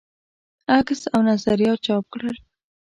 عکس 0.77 1.01
او 1.13 1.19
نظریات 1.29 1.77
چاپ 1.85 2.03
کړل. 2.13 2.35